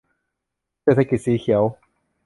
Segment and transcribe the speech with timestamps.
[0.81, 1.63] เศรษฐกิจสีเขียว